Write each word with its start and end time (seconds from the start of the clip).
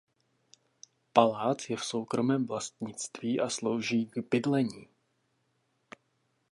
Palác 1.13 1.69
je 1.69 1.77
v 1.77 1.85
soukromém 1.85 2.45
vlastnictví 2.45 3.39
a 3.39 3.49
slouží 3.49 4.05
k 4.05 4.17
bydlení. 4.17 4.87